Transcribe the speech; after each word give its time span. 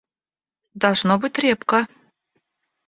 Должно 0.73 1.19
быть, 1.19 1.37
репка. 1.37 1.87